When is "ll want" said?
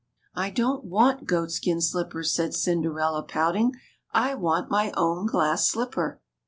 4.15-4.71